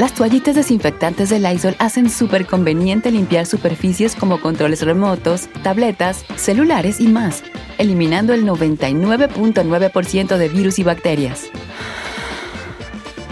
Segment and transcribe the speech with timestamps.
[0.00, 7.00] Las toallitas desinfectantes de Lysol hacen súper conveniente limpiar superficies como controles remotos, tabletas, celulares
[7.00, 7.42] y más,
[7.76, 11.50] eliminando el 99.9% de virus y bacterias.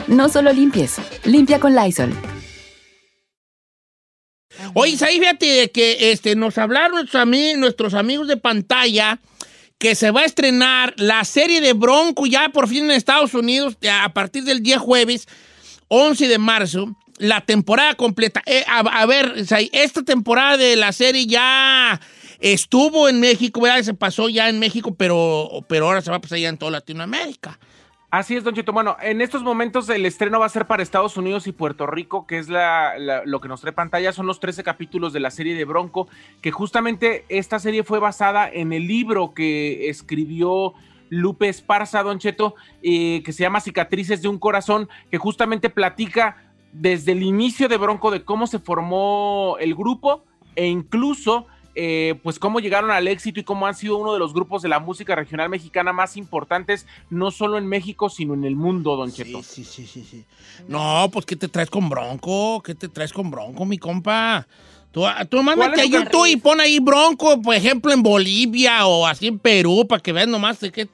[0.09, 2.13] No solo limpies, limpia con Lysol.
[4.75, 9.21] Oye, ahí fíjate que este, nos hablaron nuestros, nuestros amigos de pantalla
[9.79, 13.79] que se va a estrenar la serie de Bronco ya por fin en Estados Unidos
[13.91, 15.29] a partir del día jueves
[15.89, 16.95] 11 de marzo.
[17.19, 18.43] La temporada completa.
[18.47, 19.35] Eh, a, ver,
[19.73, 22.01] esta temporada de la serie ya
[22.39, 23.63] estuvo en México.
[23.83, 26.71] Se pasó ya en México, pero, pero ahora se va a pasar ya en toda
[26.71, 27.59] Latinoamérica.
[28.11, 28.73] Así es, Don Cheto.
[28.73, 32.27] Bueno, en estos momentos el estreno va a ser para Estados Unidos y Puerto Rico,
[32.27, 34.13] que es lo que nos trae pantalla.
[34.13, 36.09] Son los 13 capítulos de la serie de Bronco,
[36.41, 40.73] que justamente esta serie fue basada en el libro que escribió
[41.11, 46.37] Lupe Esparza, Don Cheto, eh, que se llama Cicatrices de un Corazón, que justamente platica
[46.73, 51.47] desde el inicio de Bronco de cómo se formó el grupo e incluso
[51.81, 54.69] eh, pues cómo llegaron al éxito y cómo han sido uno de los grupos de
[54.69, 59.13] la música regional mexicana más importantes, no solo en México, sino en el mundo, Don
[59.13, 59.45] Cheto.
[59.45, 60.25] Sí, sí, sí, sí.
[60.67, 62.61] No, pues ¿qué te traes con Bronco?
[62.65, 64.45] ¿Qué te traes con Bronco, mi compa?
[64.91, 69.07] Tú, tú mándate ¿Cuál a YouTube y pon ahí Bronco, por ejemplo, en Bolivia o
[69.07, 70.89] así en Perú, para que vean nomás de qué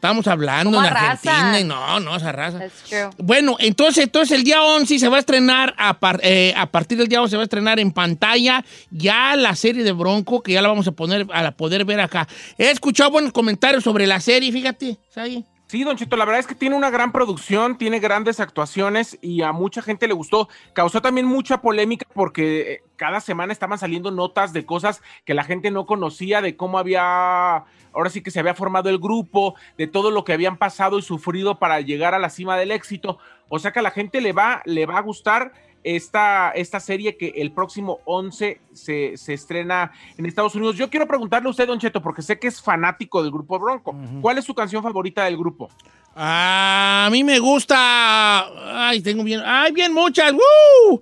[0.00, 1.60] estamos hablando ¿Cómo en Argentina.
[1.60, 2.58] y No, no, esa raza.
[2.58, 3.10] That's true.
[3.18, 6.96] Bueno, entonces, entonces el día 11 se va a estrenar, a, par- eh, a partir
[6.96, 10.52] del día 11 se va a estrenar en pantalla ya la serie de Bronco, que
[10.52, 12.26] ya la vamos a poner, a poder ver acá.
[12.56, 15.40] He escuchado buenos comentarios sobre la serie, fíjate, ¿sabes?
[15.70, 19.42] Sí, Don Cheto, la verdad es que tiene una gran producción, tiene grandes actuaciones y
[19.42, 20.48] a mucha gente le gustó.
[20.72, 25.44] Causó también mucha polémica porque eh, cada semana estaban saliendo notas de cosas que la
[25.44, 29.86] gente no conocía, de cómo había, ahora sí que se había formado el grupo, de
[29.86, 33.18] todo lo que habían pasado y sufrido para llegar a la cima del éxito.
[33.48, 35.52] O sea que a la gente le va, le va a gustar
[35.84, 40.76] esta, esta serie que el próximo 11 se, se estrena en Estados Unidos.
[40.76, 43.94] Yo quiero preguntarle a usted, Don Cheto, porque sé que es fanático del grupo Bronco.
[44.20, 45.70] ¿Cuál es su canción favorita del grupo?
[46.14, 48.88] A mí me gusta.
[48.88, 49.40] Ay, tengo bien.
[49.44, 50.32] Ay, bien muchas.
[50.32, 51.00] ¡Woo!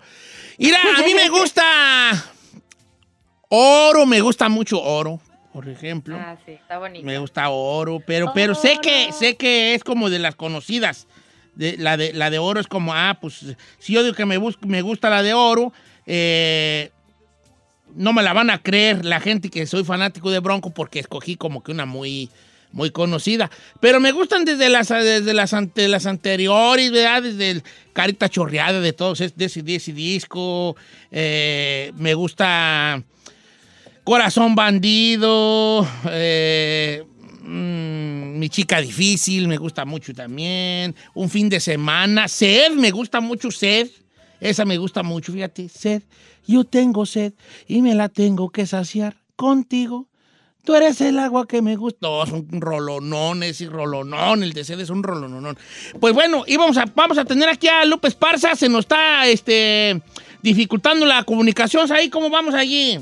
[0.58, 1.64] Mira, a mí me gusta.
[3.48, 5.20] Oro, me gusta mucho oro,
[5.52, 6.16] por ejemplo.
[6.20, 7.04] Ah, sí, está bonito.
[7.06, 11.07] Me gusta oro, pero, pero sé que sé que es como de las conocidas.
[11.58, 13.44] De, la, de, la de oro es como, ah, pues
[13.80, 15.72] si yo digo que me, bus- me gusta la de oro,
[16.06, 16.90] eh,
[17.96, 21.34] no me la van a creer la gente que soy fanático de Bronco porque escogí
[21.36, 22.30] como que una muy,
[22.70, 23.50] muy conocida.
[23.80, 27.22] Pero me gustan desde las, desde las, ante, las anteriores, ¿verdad?
[27.24, 30.76] Desde Carita Chorreada de todos, de ese, de ese disco.
[31.10, 33.02] eh, me gusta
[34.04, 37.04] Corazón Bandido, eh,
[37.48, 40.94] mm, Mi Chica Difícil, me gusta mucho también.
[41.14, 42.28] Un fin de semana.
[42.28, 43.88] Sed, me gusta mucho Sed.
[44.40, 45.68] Esa me gusta mucho, fíjate.
[45.68, 46.02] Sed,
[46.46, 47.32] yo tengo sed
[47.66, 50.08] y me la tengo que saciar contigo.
[50.64, 51.98] Tú eres el agua que me gusta.
[52.02, 54.42] No, es un rolonón, ese rolonón.
[54.42, 55.56] El de sed es un rolonón.
[55.98, 58.54] Pues bueno, y vamos a, vamos a tener aquí a Lupe Esparza.
[58.54, 60.00] Se nos está este,
[60.42, 61.90] dificultando la comunicación.
[61.90, 62.98] Ahí, ¿cómo vamos allí?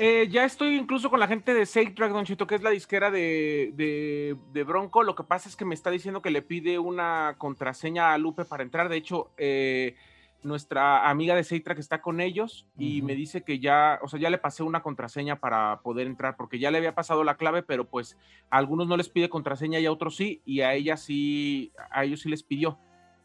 [0.00, 2.70] Eh, ya estoy incluso con la gente de Safe Track, Don Chito, que es la
[2.70, 5.02] disquera de, de- de Bronco.
[5.02, 8.44] Lo que pasa es que me está diciendo que le pide una contraseña a Lupe
[8.44, 8.88] para entrar.
[8.88, 9.96] De hecho, eh,
[10.44, 14.20] nuestra amiga de Safe Track está con ellos y me dice que ya, o sea,
[14.20, 17.64] ya le pasé una contraseña para poder entrar, porque ya le había pasado la clave,
[17.64, 18.16] pero pues
[18.50, 22.04] a algunos no les pide contraseña y a otros sí, y a ella sí, a
[22.04, 22.78] ellos sí les pidió.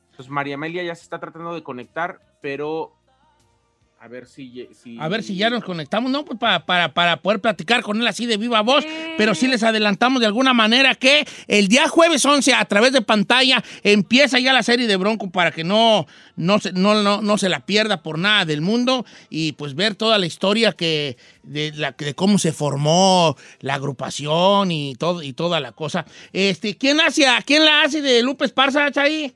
[0.10, 2.96] Entonces María Amelia ya se está tratando de conectar, pero
[4.04, 4.68] a ver si...
[4.74, 6.26] si A ver si ya nos conectamos, ¿no?
[6.26, 8.84] Pues para, para, para poder platicar con él así de viva voz,
[9.18, 13.02] pero sí les adelantamos de alguna manera que el día jueves 11 a través de
[13.02, 16.06] pantalla empieza ya la serie de Bronco para que no,
[16.36, 19.96] no, se, no, no, no se la pierda por nada del mundo y pues ver
[19.96, 25.32] toda la historia que, de, la, de cómo se formó la agrupación y, todo, y
[25.32, 26.06] toda la cosa.
[26.34, 29.34] Este, ¿quién, hace, a- ¿Quién la hace de Lupe Esparza, ahí?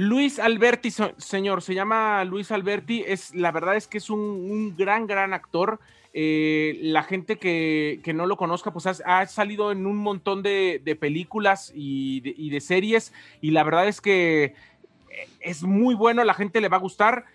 [0.00, 3.04] Luis Alberti, señor, se llama Luis Alberti.
[3.06, 5.78] Es, la verdad es que es un, gran, gran actor.
[6.14, 10.80] Eh, la gente que, que no lo conozca, pues ha, salido en un montón de,
[10.82, 13.12] de películas y de, series.
[13.42, 14.54] Y la verdad es que eh,
[15.40, 17.26] es muy bueno, la gente le va a gustar.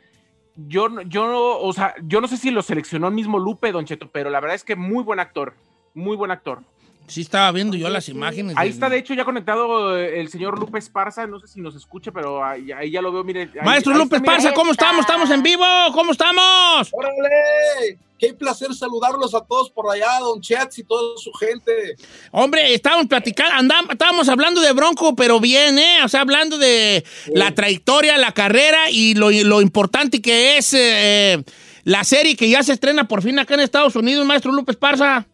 [0.55, 4.09] yo, yo, o sea, yo no sé si lo seleccionó el mismo Lupe, Don Cheto,
[4.11, 5.53] pero la verdad es que muy buen actor,
[5.93, 6.63] muy buen actor.
[7.07, 8.55] Sí, estaba viendo yo las imágenes.
[8.57, 11.27] Ahí está, de hecho, ya conectado eh, el señor Lupe Esparza.
[11.27, 13.23] No sé si nos escucha, pero ahí, ya lo veo.
[13.23, 15.01] Mire, Maestro Lupe Esparza, ¿cómo estamos?
[15.01, 15.65] ¿Estamos en vivo?
[15.93, 16.89] ¿Cómo estamos?
[16.91, 17.99] ¡Órale!
[18.17, 21.95] Qué placer saludarlos a todos por allá, don Chats y toda su gente.
[22.31, 25.97] Hombre, estábamos platicando, andamos, estábamos hablando de Bronco, pero bien, ¿eh?
[26.03, 31.43] O sea, hablando de la trayectoria, la carrera y lo, lo importante que es eh,
[31.83, 35.27] la serie que ya se estrena por fin acá en Estados Unidos, maestro Lupe Esparza.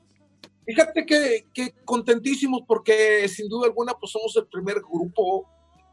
[0.73, 5.47] Fíjate que, que, contentísimos porque sin duda alguna pues somos el primer grupo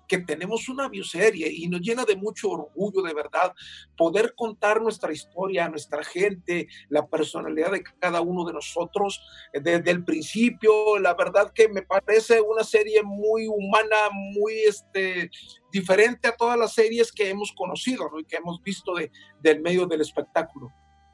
[0.08, 3.54] que tenemos una bioserie y nos llena de mucho orgullo de verdad
[3.96, 9.20] poder contar nuestra historia, nuestra gente, la personalidad de cada uno de nosotros
[9.52, 10.98] eh, desde el principio.
[10.98, 15.30] La verdad que me parece una serie muy humana, muy este,
[15.70, 19.86] diferente a todas las series que hemos conocido y que hemos visto de, del medio
[19.86, 20.72] del espectáculo.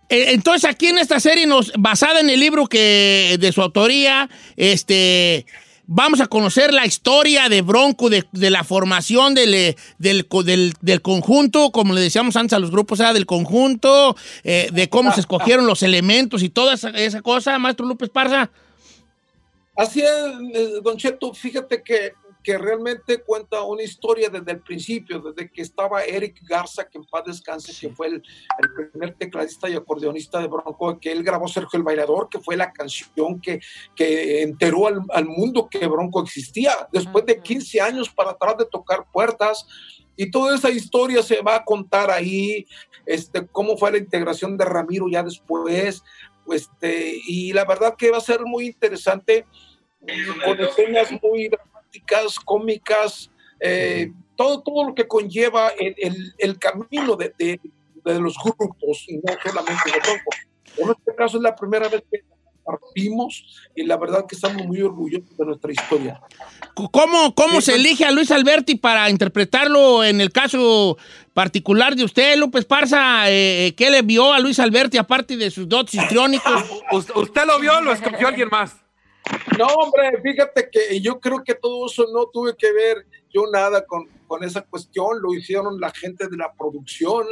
[0.08, 4.28] Eh, entonces, aquí en esta serie, nos, basada en el libro que de su autoría,
[4.56, 5.46] este,
[5.86, 10.26] vamos a conocer la historia de Bronco, de, la formación del, del,
[10.80, 15.20] del, conjunto, como le decíamos antes a los grupos, del conjunto, eh, de cómo se
[15.20, 18.50] escogieron los elementos y toda esa, esa cosa, maestro López Parza.
[19.76, 20.08] Así es,
[20.54, 22.12] eh, Don Cheto, fíjate que
[22.44, 27.04] que realmente cuenta una historia desde el principio, desde que estaba Eric Garza, que en
[27.06, 28.22] paz descanse, que fue el,
[28.90, 32.70] primer tecladista y acordeonista de Bronco, que él grabó Sergio el Bailador, que fue la
[32.70, 33.60] canción que,
[33.96, 36.86] que enteró al, al mundo que Bronco existía.
[36.92, 39.66] Después de 15 años para atrás de tocar puertas,
[40.16, 42.66] y toda esa historia se va a contar ahí,
[43.06, 46.04] este, cómo fue la integración de Ramiro ya después,
[46.52, 49.46] este, y la verdad que va a ser muy interesante,
[50.44, 51.50] con escenas muy
[52.44, 53.30] cómicas,
[53.60, 57.60] eh, todo, todo lo que conlleva el, el, camino de, de,
[58.04, 60.30] de, los grupos y no solamente de Bronco.
[60.76, 62.24] En este caso es la primera vez que
[62.64, 63.44] partimos
[63.74, 66.20] y la verdad que estamos muy orgullosos de nuestra historia.
[66.74, 70.96] ¿Cómo, cómo se elige a Luis Alberti para interpretarlo en el caso
[71.34, 73.30] particular de usted, López Parza?
[73.30, 76.64] Eh, ¿Qué le vio a Luis Alberti aparte de sus dotes histriónicos?
[77.14, 78.83] ¿Usted lo vio o lo escogió alguien más?
[79.58, 83.84] No, hombre, fíjate que yo creo que todo eso no tuve que ver yo nada
[83.84, 87.26] con, con esa cuestión, lo hicieron la gente de la producción.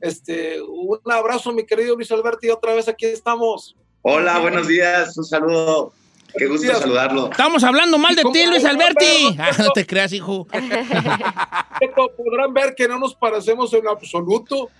[0.00, 3.76] Este, un abrazo, mi querido Luis Alberti, otra vez aquí estamos.
[4.02, 5.92] Hola, buenos días, un saludo.
[6.36, 7.30] Qué gusto saludarlo.
[7.30, 9.36] Estamos hablando mal de ti, Luis Alberti.
[9.38, 10.46] Ah, no te creas, hijo.
[12.16, 14.70] Podrán ver que no nos parecemos en absoluto.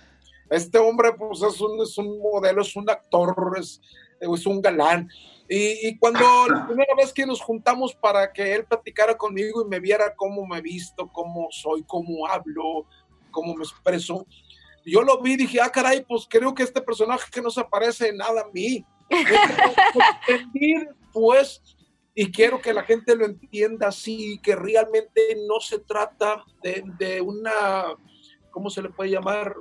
[0.49, 3.81] Este hombre, pues, es un, es un modelo, es un actor, es,
[4.19, 5.09] es un galán.
[5.53, 9.81] Y, cuando la primera vez que nos juntamos para que él platicara conmigo y me
[9.81, 12.85] viera cómo me visto, cómo soy, cómo hablo,
[13.31, 14.25] cómo me expreso,
[14.85, 17.65] yo lo vi y dije, ah, caray, pues creo que este personaje que no se
[17.65, 18.85] parece nada a mí.
[21.11, 21.61] pues,
[22.15, 27.19] y quiero que la gente lo entienda así, que realmente no se trata de, de
[27.19, 27.93] una,
[28.51, 29.53] ¿cómo se le puede llamar?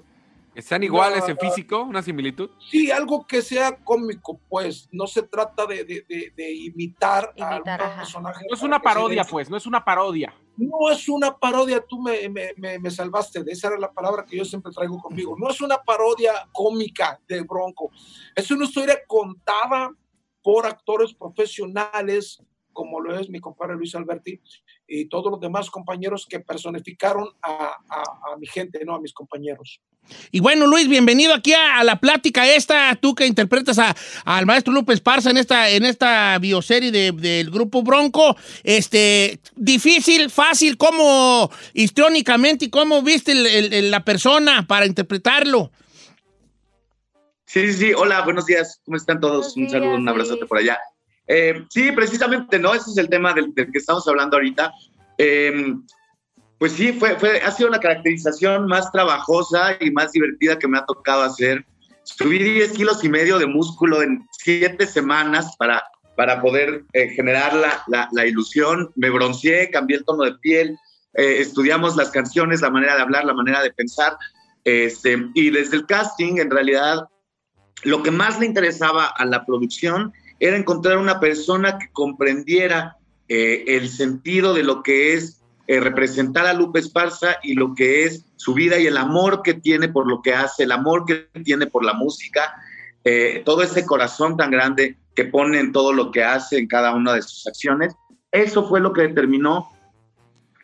[0.55, 1.83] ¿Están iguales en físico?
[1.83, 2.51] ¿Una similitud?
[2.71, 4.89] Sí, algo que sea cómico, pues.
[4.91, 8.47] No se trata de, de, imitar, a un personaje.
[8.49, 10.35] No es una parodia, pues, no es una parodia.
[10.57, 14.37] No es una parodia, tú me, me, me, salvaste, de esa era la palabra que
[14.37, 15.35] yo siempre traigo conmigo.
[15.39, 17.91] No es una parodia cómica de Bronco,
[18.35, 19.91] es una historia contada
[20.43, 24.41] por actores profesionales, como lo es mi compadre Luis Alberti,
[24.87, 29.81] y todos los demás compañeros que personificaron a, a mi gente, no a mis compañeros.
[30.33, 33.79] Y bueno, Luis, bienvenido aquí a, la plática esta, tú que interpretas
[34.25, 38.37] al maestro López Parza en esta, en esta bioserie del grupo Bronco.
[38.63, 43.35] Este, difícil, fácil, ¿cómo histriónicamente y cómo viste
[43.83, 45.71] la persona para interpretarlo?
[47.47, 49.57] Sí, sí, sí, hola, buenos días, ¿cómo están todos?
[49.57, 50.79] un saludo, un abrazote por allá.
[51.27, 52.75] Eh, sí, precisamente, ¿no?
[52.75, 54.73] Ese es el tema del, que estamos hablando ahorita.
[55.19, 55.75] Eh,
[56.61, 60.77] pues sí, fue, fue, ha sido la caracterización más trabajosa y más divertida que me
[60.77, 61.65] ha tocado hacer.
[62.03, 65.83] Subí 10 kilos y medio de músculo en 7 semanas para,
[66.17, 68.91] para poder eh, generar la, la, ilusión.
[68.95, 70.77] Me bronceé, cambié el tono de piel,
[71.15, 74.19] eh, estudiamos las canciones, la manera de hablar, la manera de pensar.
[74.65, 77.09] Este, y desde el casting, en realidad,
[77.85, 82.97] lo que más le interesaba a la producción era encontrar una persona que comprendiera
[83.29, 88.05] eh, el sentido de lo que es eh, representar a Lupe Esparza y lo que
[88.05, 91.29] es su vida y el amor que tiene por lo que hace, el amor que
[91.45, 92.55] tiene por la música,
[93.05, 96.95] eh, todo ese corazón tan grande que pone en todo lo que hace, en cada
[96.95, 97.95] una de sus acciones.
[98.33, 99.71] Eso fue lo que determinó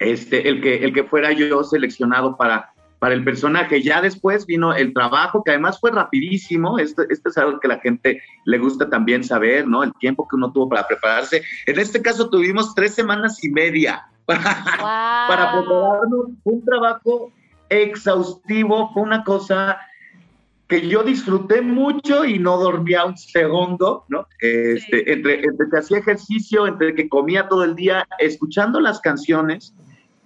[0.00, 3.82] este, el, que, el que fuera yo seleccionado para, para el personaje.
[3.82, 6.78] Ya después vino el trabajo, que además fue rapidísimo.
[6.78, 9.82] Esto, esto es algo que la gente le gusta también saber, ¿no?
[9.82, 11.42] El tiempo que uno tuvo para prepararse.
[11.66, 17.32] En este caso tuvimos tres semanas y media para, para prepararnos un trabajo
[17.68, 18.92] exhaustivo.
[18.92, 19.78] Fue una cosa
[20.68, 24.26] que yo disfruté mucho y no dormía un segundo, ¿no?
[24.40, 29.74] Este, entre, entre que hacía ejercicio, entre que comía todo el día, escuchando las canciones,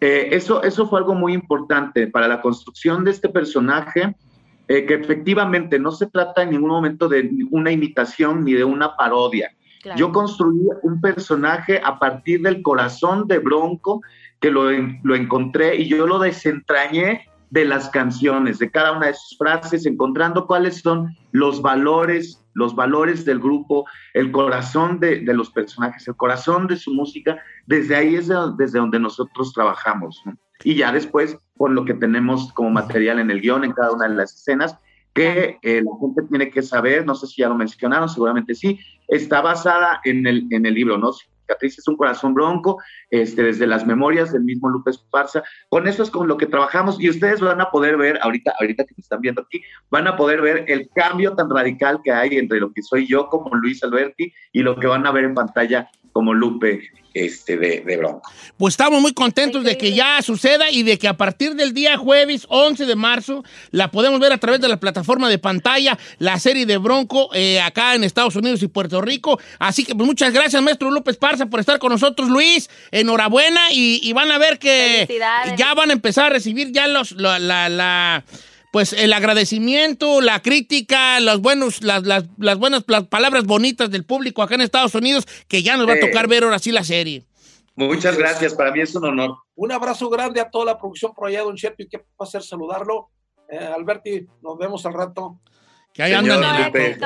[0.00, 4.14] eh, eso, eso fue algo muy importante para la construcción de este personaje,
[4.68, 8.96] eh, que efectivamente no se trata en ningún momento de una imitación ni de una
[8.96, 9.50] parodia.
[9.96, 14.02] Yo construí un personaje a partir del corazón de Bronco,
[14.38, 14.70] que lo,
[15.02, 19.84] lo encontré y yo lo desentrañé de las canciones, de cada una de sus frases,
[19.84, 26.16] encontrando cuáles son los valores, los valores del grupo, el corazón de, los personajes, el
[26.16, 27.42] corazón de su música.
[27.66, 30.22] Desde ahí es desde donde nosotros trabajamos.
[30.62, 34.08] Y ya después, por lo que tenemos como material en el guion, en cada una
[34.08, 34.76] de las escenas,
[35.12, 38.78] que eh, la gente tiene que saber, no sé si ya lo mencionaron, seguramente sí,
[39.08, 41.10] está basada en el, en el libro, ¿no?
[41.60, 45.42] Es un corazón bronco, este, desde las memorias del mismo Lupe Esparza.
[45.68, 48.84] Con eso es con lo que trabajamos y ustedes van a poder ver, ahorita, ahorita
[48.84, 52.36] que me están viendo aquí, van a poder ver el cambio tan radical que hay
[52.36, 55.34] entre lo que soy yo como Luis Alberti y lo que van a ver en
[55.34, 58.22] pantalla como Lupe este, de, de Bronco.
[58.56, 61.96] Pues estamos muy contentos de que ya suceda y de que a partir del día
[61.96, 66.38] jueves 11 de marzo la podemos ver a través de la plataforma de pantalla, la
[66.38, 69.40] serie de Bronco eh, acá en Estados Unidos y Puerto Rico.
[69.58, 72.70] Así que pues, muchas gracias, maestro López Parza, por estar con nosotros, Luis.
[72.90, 75.08] Enhorabuena y, van a ver que
[75.56, 78.24] ya van a empezar a recibir ya los, la, la
[78.70, 84.54] pues el agradecimiento, la crítica, los buenos, las, las, buenas palabras bonitas del público acá
[84.54, 87.24] en Estados Unidos, que ya nos va a tocar ver ahora sí la serie.
[87.74, 89.36] Muchas gracias, para mí es un honor.
[89.54, 93.10] Un abrazo grande a toda la producción por allá, don Cheto, y qué placer saludarlo.
[93.48, 95.40] Eh, Alberti, nos vemos al rato.
[95.92, 97.00] Que ahí andan en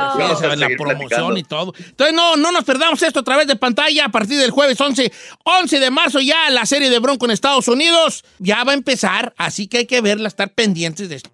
[0.60, 1.72] la, promoción y todo.
[1.78, 5.10] Entonces, no, no nos perdamos esto a través de pantalla a partir del jueves 11,
[5.42, 9.32] 11 de marzo ya la serie de Bronco en Estados Unidos ya va a empezar,
[9.38, 11.33] así que hay que verla, estar pendientes de esto.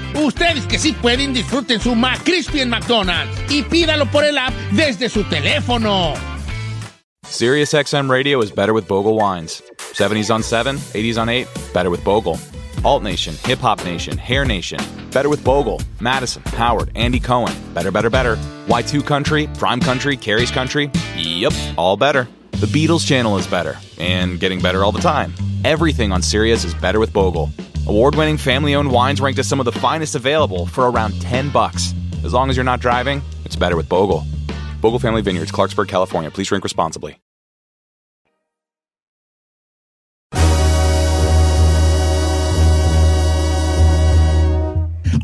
[0.15, 5.09] Ustedes que sí pueden, disfruten su McCrispy en McDonald's y pídalo por el app desde
[5.09, 6.13] su teléfono.
[7.27, 9.63] SiriusXM Radio is better with Bogle wines.
[9.93, 12.37] 70s on 7, 80s on 8, better with Bogle.
[12.83, 14.79] Alt Nation, Hip Hop Nation, Hair Nation,
[15.11, 15.79] better with Bogle.
[15.99, 18.37] Madison, Howard, Andy Cohen, better, better, better.
[18.67, 22.27] Y2 Country, Prime Country, Carrie's Country, yep, all better.
[22.53, 25.33] The Beatles channel is better, and getting better all the time.
[25.63, 27.49] Everything on Sirius is better with Bogle.
[27.91, 31.93] Award-winning family-owned wines ranked as some of the finest available for around 10 bucks.
[32.23, 34.23] As long as you're not driving, it's better with Bogle.
[34.79, 36.31] Bogle Family Vineyards, Clarksburg, California.
[36.31, 37.19] Please drink responsibly.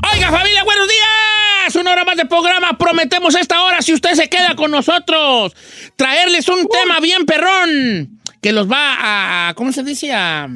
[0.03, 1.75] Oiga, familia, buenos días.
[1.77, 2.77] Una hora más de programa.
[2.77, 5.55] Prometemos esta hora, si usted se queda con nosotros,
[5.95, 9.53] traerles un tema bien perrón que los va a.
[9.53, 10.11] ¿Cómo se dice?
[10.13, 10.49] A.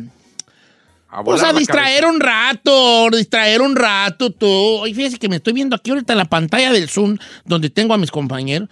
[1.25, 4.47] Pues a distraer un rato, distraer un rato tú.
[4.47, 7.93] Oye, fíjese que me estoy viendo aquí ahorita en la pantalla del Zoom donde tengo
[7.93, 8.69] a mis compañeros.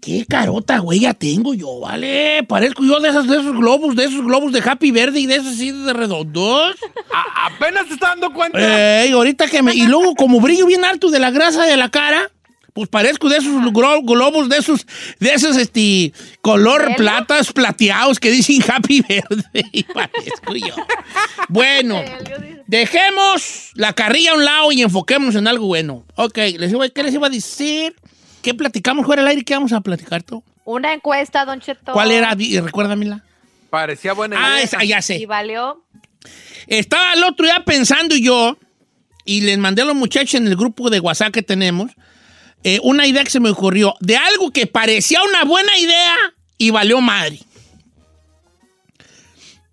[0.00, 2.42] Qué carota, güey, ya tengo yo, ¿vale?
[2.48, 5.34] Parezco yo de, esos, de esos globos, de esos globos de Happy Verde y de
[5.36, 6.74] esos así de redondos.
[7.12, 9.02] A- apenas te está dando cuenta.
[9.04, 9.74] Ey, ahorita que me...
[9.74, 12.30] Y luego como brillo bien alto de la grasa de la cara,
[12.72, 14.86] pues parezco de esos glo- globos, de esos,
[15.18, 19.64] de esos, este, color platas plateados que dicen Happy Verde.
[19.72, 20.74] Y parezco yo.
[21.48, 22.00] Bueno,
[22.66, 26.04] dejemos la carrilla a un lado y enfoquémonos en algo bueno.
[26.16, 27.94] Ok, les iba- ¿qué les iba a decir?
[28.42, 29.44] ¿Qué platicamos fuera del aire?
[29.44, 30.42] ¿Qué vamos a platicar tú?
[30.64, 31.92] Una encuesta, Don Cheto.
[31.92, 32.34] ¿Cuál era?
[32.34, 33.24] Recuérdamela.
[33.70, 35.26] Parecía buena Ah, esa, ya Y sé.
[35.26, 35.84] valió.
[36.66, 38.56] Estaba el otro día pensando yo,
[39.24, 41.92] y les mandé a los muchachos en el grupo de WhatsApp que tenemos,
[42.64, 46.16] eh, una idea que se me ocurrió, de algo que parecía una buena idea
[46.58, 47.40] y valió madre.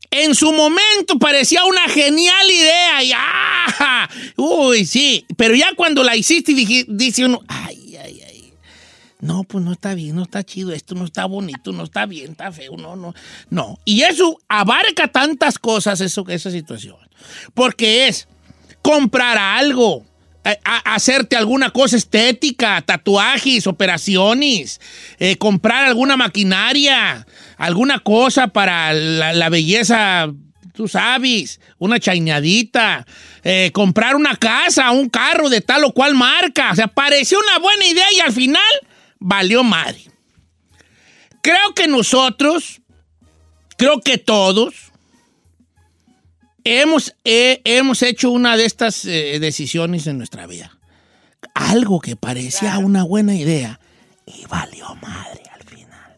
[0.10, 4.10] En su momento parecía una genial idea y ¡ah!
[4.38, 5.26] Uy, sí.
[5.36, 8.54] Pero ya cuando la hiciste, dije, dice uno, ay, ay, ay.
[9.20, 12.32] No, pues no está bien, no está chido esto, no está bonito, no está bien,
[12.32, 13.14] está feo, no, no.
[13.50, 13.80] No.
[13.84, 16.98] Y eso abarca tantas cosas, eso, esa situación.
[17.54, 18.28] Porque es
[18.82, 20.06] comprar algo,
[20.64, 24.80] a- hacerte alguna cosa estética, tatuajes, operaciones,
[25.20, 27.26] eh, comprar alguna maquinaria,
[27.58, 30.32] alguna cosa para la, belleza,
[30.74, 33.06] tú sabes, una chañadita,
[33.44, 36.72] eh, comprar una casa, un carro de tal o cual marca.
[36.72, 38.62] O sea, pareció una buena idea y al final
[39.20, 40.02] valió madre.
[41.42, 42.82] Creo que nosotros,
[43.78, 44.87] creo que todos,
[46.68, 50.78] hemos, eh, hemos hecho una de estas eh, decisiones en nuestra vida.
[51.54, 53.80] Algo que parecía una buena idea
[54.26, 56.18] y valió madre al final.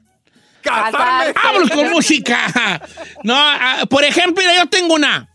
[0.62, 1.34] Casarme.
[1.34, 2.82] ¡Vámonos con música!
[3.24, 5.30] No, ah, por ejemplo, mira, yo tengo una.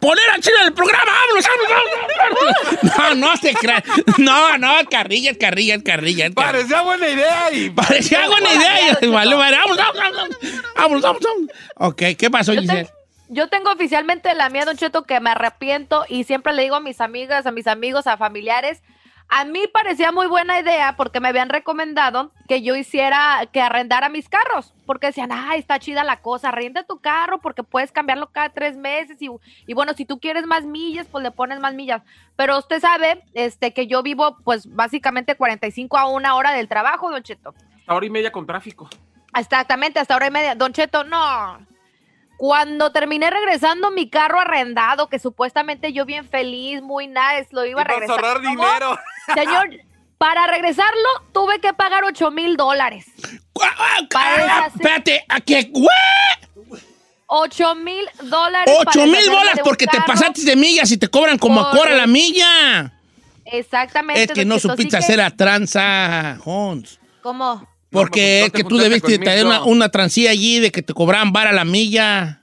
[0.00, 3.20] Poner a Chile en el programa, vámonos, vámonos, vámonos.
[3.20, 3.82] No, no se crea.
[4.18, 6.24] No, no, carrilla, carrilla, carrilla.
[6.24, 6.34] carrilla.
[6.34, 7.70] Parecía buena idea y.
[7.70, 8.98] Parecía buena idea.
[9.00, 9.56] y valió madre.
[9.56, 10.36] Vámonos, vámonos,
[10.76, 11.50] vámonos, vámonos.
[11.76, 12.93] Ok, ¿qué pasó, Giselle?
[13.34, 16.80] Yo tengo oficialmente la mía, Don Cheto, que me arrepiento y siempre le digo a
[16.80, 18.80] mis amigas, a mis amigos, a familiares.
[19.28, 24.08] A mí parecía muy buena idea porque me habían recomendado que yo hiciera, que arrendara
[24.08, 24.72] mis carros.
[24.86, 28.76] Porque decían, ay, está chida la cosa, arrenda tu carro porque puedes cambiarlo cada tres
[28.76, 29.20] meses.
[29.20, 29.28] Y,
[29.66, 32.02] y bueno, si tú quieres más millas, pues le pones más millas.
[32.36, 37.10] Pero usted sabe este, que yo vivo, pues básicamente 45 a una hora del trabajo,
[37.10, 37.54] Don Cheto.
[37.88, 38.88] Hora y media con tráfico.
[39.36, 40.54] Exactamente, hasta hora y media.
[40.54, 41.73] Don Cheto, no.
[42.46, 47.80] Cuando terminé regresando mi carro arrendado, que supuestamente yo bien feliz, muy nice, lo iba
[47.80, 48.22] a regresar.
[48.22, 48.50] ahorrar ¿Cómo?
[48.50, 48.98] dinero.
[49.34, 49.70] Señor,
[50.18, 53.06] para regresarlo tuve que pagar 8 mil dólares.
[54.74, 55.70] Espérate, ¿a qué?
[55.72, 56.78] ¿What?
[57.28, 58.74] 8 mil dólares.
[58.76, 61.70] para Ocho mil deshacerme bolas porque te pasaste de millas y te cobran como a
[61.70, 62.92] cora la milla.
[63.46, 64.22] Exactamente.
[64.24, 67.00] Es que no supiste hacer la tranza, Hons.
[67.22, 67.66] ¿Cómo?
[67.94, 70.92] Porque No, es pues, que tú debiste tener una, una transilla allí de que te
[70.92, 72.40] cobraban vara la milla.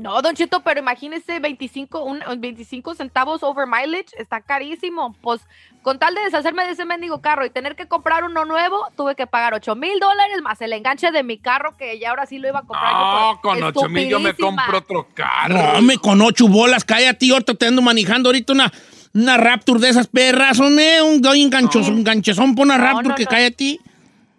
[0.00, 5.14] No, Don Cheto, pero imagínese 25, un, 25 centavos over mileage, está carísimo.
[5.20, 5.42] Pues
[5.82, 9.14] con tal de deshacerme de ese mendigo carro y tener que comprar uno nuevo, tuve
[9.14, 12.38] que pagar 8 mil dólares más el enganche de mi carro que ya ahora sí
[12.38, 12.92] lo iba a comprar.
[12.92, 15.74] yo No, con 8 mil yo me compro otro carro.
[15.74, 18.72] No, me con ocho bolas, cállate, yo te ando manejando ahorita una,
[19.12, 23.08] una Raptor de esas perras, eh, un, un, ganchos- un ganchezón por una No, Raptor
[23.08, 23.30] no, que no.
[23.30, 23.78] cállate.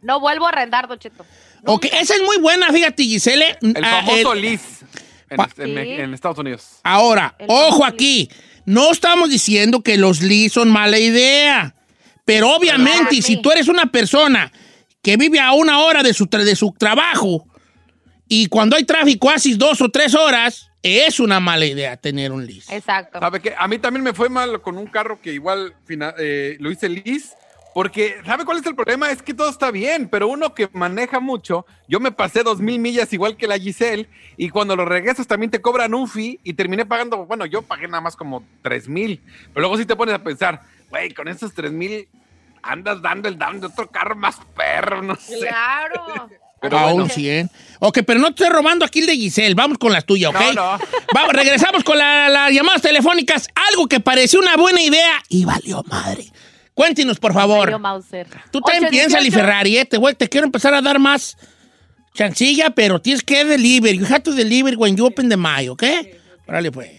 [0.02, 1.26] No vuelvo a arrendar, Don Cheto.
[1.66, 3.58] Ok, esa es muy buena, fíjate, Giselle.
[3.62, 4.86] El Ah, famoso el- lease
[5.30, 6.80] en, Pa- en- en Estados Unidos.
[6.84, 8.30] Ahora, El ojo famoso aquí,
[8.66, 11.76] no estamos diciendo que los leads son mala idea,
[12.26, 14.52] pero obviamente si tú eres una persona
[15.04, 17.48] que vive a una hora de su, tra- de su trabajo
[18.28, 22.46] y cuando hay tráfico haces dos o tres horas, es una mala idea tener un
[22.46, 22.76] lease.
[22.76, 23.20] Exacto.
[23.20, 23.54] ¿Sabe qué?
[23.58, 26.90] A mí también me fue mal con un carro que igual fina- eh, lo hice
[26.90, 27.36] lease
[27.74, 29.10] Porque, ¿sabe cuál es el problema?
[29.12, 32.80] Es que todo está bien, pero uno que maneja mucho, yo me pasé dos mil
[32.80, 36.54] millas igual que la Giselle, y cuando lo regresas también te cobran un fee, y
[36.54, 39.22] terminé pagando, bueno, yo pagué nada más como tres mil,
[39.54, 42.10] pero luego sí te pones a pensar, güey, con esos tres mil
[42.62, 45.40] andas dando el down de otro carro más perro, no sé.
[45.40, 46.30] Claro.
[46.62, 47.06] Pero a bueno.
[47.06, 47.50] un 100.
[47.80, 49.56] Ok, pero no te estoy robando aquí el de Giselle.
[49.56, 50.40] Vamos con las tuyas, ¿ok?
[50.54, 50.84] No, no.
[51.12, 53.48] Vamos, regresamos con la- las llamadas telefónicas.
[53.72, 56.26] Algo que pareció una buena idea y valió madre.
[56.74, 57.78] Cuéntenos, por favor.
[57.80, 58.28] Mauser.
[58.52, 58.90] Tú también 818.
[58.92, 59.86] piénsale, Ferrari, ¿eh?
[59.86, 61.38] Te, voy- te quiero empezar a dar más
[62.14, 63.94] chancilla, pero tienes que deliver.
[63.96, 65.84] You have to deliver when you open the mic, ¿ok?
[66.48, 66.90] Órale, pues.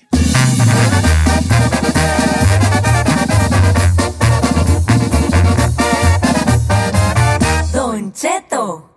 [7.72, 8.88] Don Cheto.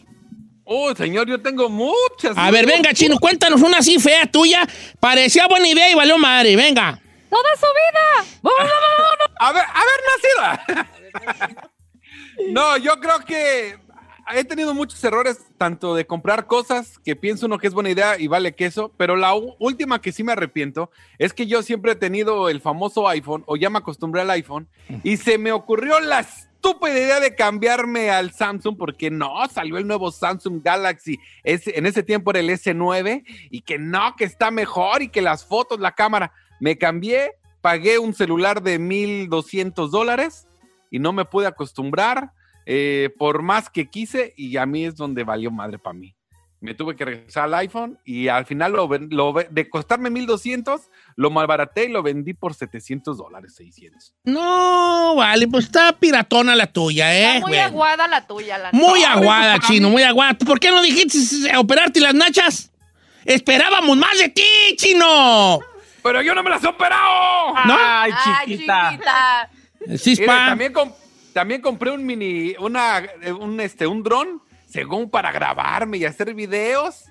[0.65, 2.35] Oh, señor, yo tengo muchas.
[2.35, 4.67] A ver, venga, Chino, cuéntanos una así fea tuya.
[4.99, 6.55] Parecía buena idea y valió madre.
[6.55, 6.99] Venga.
[7.29, 8.39] Toda su vida.
[8.41, 9.27] Vámonos, vámonos, vámonos.
[9.39, 11.71] A ver, a ver, nacida.
[12.51, 13.77] no, yo creo que
[14.33, 18.19] he tenido muchos errores, tanto de comprar cosas que pienso uno que es buena idea
[18.19, 21.95] y vale queso, pero la última que sí me arrepiento es que yo siempre he
[21.95, 24.67] tenido el famoso iPhone, o ya me acostumbré al iPhone,
[25.03, 26.25] y se me ocurrió la
[26.65, 31.85] estúpida idea de cambiarme al Samsung, porque no, salió el nuevo Samsung Galaxy, ese- en
[31.85, 35.79] ese tiempo era el S9, y que no, que está mejor, y que las fotos,
[35.79, 40.47] la cámara, me cambié, pagué un celular de 1.200 dólares,
[40.89, 42.31] y no me pude acostumbrar
[42.65, 46.15] eh, por más que quise y a mí es donde valió madre para mí.
[46.61, 51.29] Me tuve que regresar al iPhone y al final lo, lo de costarme 1200, lo
[51.31, 54.13] malbaraté y lo vendí por 700 dólares, 600.
[54.25, 57.35] No, vale, pues está piratona la tuya, ¿eh?
[57.35, 57.63] Está muy Bueno.
[57.65, 60.33] aguada la tuya, la Muy aguada, chino, muy aguada.
[60.37, 61.17] ¿Por qué no dijiste
[61.49, 62.71] eh, operarte las nachas?
[63.23, 64.43] Esperábamos más de ti,
[64.77, 65.59] chino.
[66.03, 67.53] ¡Pero yo no me las he operado!
[67.65, 67.75] ¿No?
[67.79, 68.89] Ay, Ay, chiquita.
[68.91, 69.49] chiquita.
[69.79, 70.45] El Mire, cispa.
[70.47, 70.73] también,
[71.33, 76.33] también compré un mini, una, eh, un, este, un dron, según para grabarme y hacer
[76.33, 77.05] videos.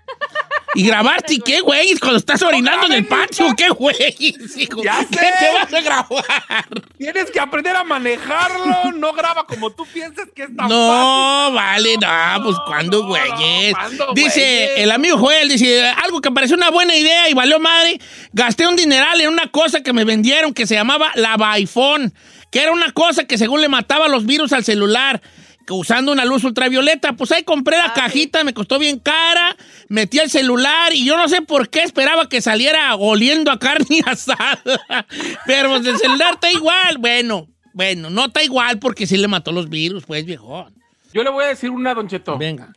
[0.74, 1.94] ¿Y grabarte qué, güey?
[1.98, 3.94] Cuando estás orinando en el patio, ¿qué, güey?
[4.18, 4.82] hijo?
[4.82, 5.32] Ya ¿Qué sé.
[5.38, 6.66] te vas a grabar?
[6.98, 11.94] Tienes que aprender a manejarlo, no graba como tú piensas que es tan No, vale,
[12.00, 13.72] no, pues cuando, no, güeyes.
[13.74, 14.70] ¿cuándo, Dice güeyes?
[14.78, 18.00] el amigo Joel, dice, algo que pareció una buena idea y valió madre.
[18.32, 22.12] Gasté un dineral en una cosa que me vendieron que se llamaba la iPhone,
[22.50, 25.22] que era una cosa que según le mataba los virus al celular.
[25.70, 29.56] Usando una luz ultravioleta, pues ahí compré la Ah, cajita, me costó bien cara,
[29.88, 34.02] metí el celular y yo no sé por qué esperaba que saliera oliendo a carne
[34.06, 35.06] asada.
[35.46, 36.98] Pero pues, el celular está igual.
[36.98, 40.74] Bueno, bueno, no está igual porque sí le mató los virus, pues, viejón.
[41.12, 42.36] Yo le voy a decir una, Don Cheto.
[42.38, 42.72] Venga.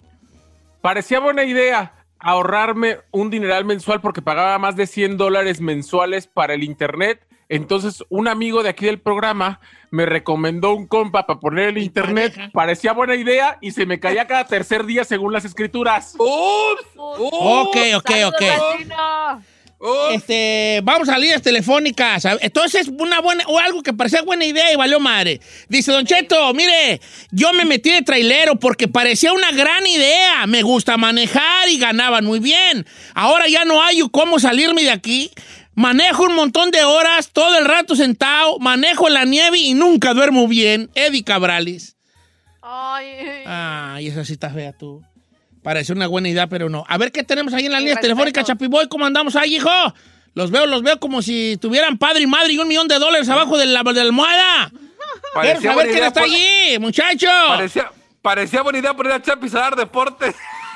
[0.81, 6.53] Parecía buena idea ahorrarme un dineral mensual porque pagaba más de 100 dólares mensuales para
[6.53, 7.26] el internet.
[7.49, 12.33] Entonces, un amigo de aquí del programa me recomendó un compa para poner el internet.
[12.33, 12.51] pareja.
[12.53, 16.15] Parecía buena idea y se me caía cada tercer día según las escrituras.
[16.17, 16.87] ¡Ups!
[16.95, 18.41] Ok, ok, ok.
[19.79, 20.11] ¡Ups!
[20.11, 22.25] Este, vamos a líneas telefónicas.
[22.41, 25.39] Entonces, una buena, o algo que parecía buena idea y valió madre.
[25.69, 26.99] Dice Don Cheto, mire,
[27.31, 30.47] yo me metí de trailero porque parecía una gran idea.
[30.47, 32.87] Me gusta manejar y ganaban muy bien.
[33.13, 35.31] Ahora ya no hay cómo salirme de aquí.
[35.77, 40.15] Manejo un montón de horas, todo el rato sentado, manejo en la nieve y nunca
[40.15, 40.89] duermo bien.
[40.95, 41.95] Eddie Cabrales.
[42.63, 43.05] Ay.
[43.45, 45.03] Ay, esa sí está fea tú.
[45.61, 46.83] Parece una buena idea, pero no.
[46.87, 48.13] A ver qué tenemos ahí en las Mi líneas respeto.
[48.15, 48.87] telefónicas, Chapiboy.
[48.87, 49.69] ¿Cómo andamos ahí, hijo?
[50.33, 53.29] Los veo, los veo como si tuvieran padre y madre y un millón de dólares
[53.29, 54.71] abajo de la, de la almohada.
[54.71, 54.83] Quiero
[55.35, 57.27] Parecía saber buena quién está allí, muchacho.
[57.49, 57.91] Parecía,
[58.23, 60.33] parecía buena idea poner a Chapis a dar deporte.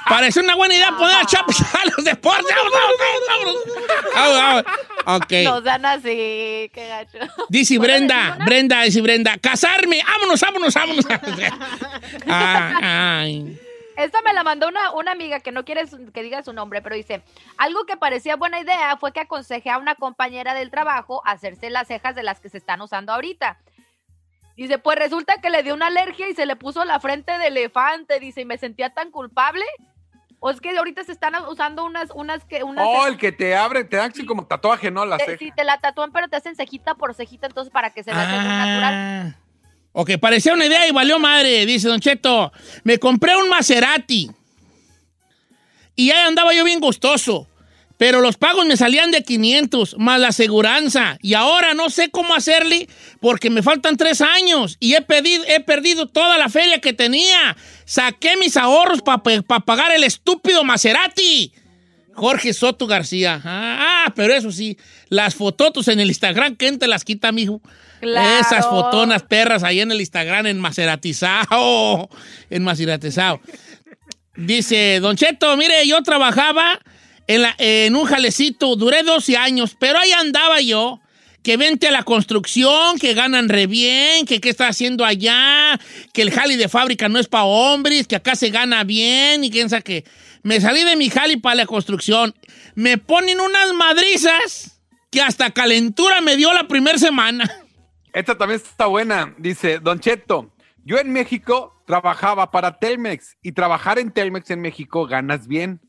[0.10, 2.46] Parece una buena idea poner a Chapis a los deportes.
[2.56, 2.96] ¡Vamos, vamos,
[3.28, 3.56] vamos!
[3.56, 4.14] vamos.
[4.16, 4.66] Vamos,
[5.06, 5.22] vamos.
[5.24, 5.32] Ok.
[5.44, 7.18] No sean así, qué gacho.
[7.50, 11.06] Dice Brenda, Brenda, dice Brenda, casarme, vámonos, vámonos, vámonos.
[12.28, 13.60] Ah, ay.
[13.98, 16.82] Esta me la mandó una, una amiga que no quiere su- que diga su nombre,
[16.82, 17.22] pero dice,
[17.58, 21.88] algo que parecía buena idea fue que aconsejé a una compañera del trabajo hacerse las
[21.88, 23.58] cejas de las que se están usando ahorita.
[24.56, 27.48] Dice, pues resulta que le dio una alergia y se le puso la frente de
[27.48, 29.66] elefante, dice, y me sentía tan culpable.
[30.44, 33.56] O es que ahorita se están usando unas, unas que, unas Oh, el que te
[33.56, 35.06] abre, te dan así como tatuaje, ¿no?
[35.06, 35.38] La te- ceja.
[35.38, 38.26] sí, te la tatúan, pero te hacen cejita por cejita, entonces para que se vea
[38.26, 38.94] según natural.
[38.96, 39.36] Ah.
[39.94, 42.52] Ok, parecía una idea y valió madre, dice Don Cheto.
[42.84, 44.32] Me compré un Maserati.
[45.96, 47.48] Y ahí andaba yo bien gustoso.
[48.02, 51.20] Pero los pagos me salían de 500, más la aseguranza.
[51.22, 54.78] Y ahora no sé cómo hacerle porque me faltan tres años.
[54.80, 57.56] Y he, pedido, he perdido toda la feria que tenía.
[57.86, 59.22] Saqué mis ahorros para
[59.60, 61.54] pagar el estúpido Maserati.
[62.16, 63.40] Jorge Soto García.
[63.46, 67.62] Ah, ah, pero eso sí, las fototos en el Instagram, ¿quién te las quita, mijo?
[68.00, 68.40] Claro.
[68.40, 72.10] Esas fotonas perras ahí en el Instagram, en Maceratizado.
[72.50, 73.42] En Maceratizado.
[74.36, 76.80] Dice, Don Cheto, mire, yo trabajaba
[77.58, 81.00] en, un jalecito, duré 12 años, pero ahí andaba yo,
[81.44, 85.80] que vente a la construcción, que ganan re bien, que qué está haciendo allá,
[86.14, 89.50] que el jali de fábrica no es para hombres, que acá se gana bien, y
[89.50, 90.06] quién sabe qué.
[90.44, 92.34] Me salí de mi jali para la construcción.
[92.76, 94.80] Me ponen unas madrizas
[95.12, 97.50] que hasta calentura me dio la primera semana.
[98.14, 99.36] Esta también está buena.
[99.38, 100.52] Dice, Don Cheto,
[100.84, 105.82] yo en México trabajaba para Telmex y trabajar en Telmex en México ganas bien.